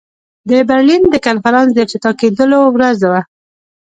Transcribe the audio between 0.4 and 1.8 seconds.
د برلین د کنفرانس د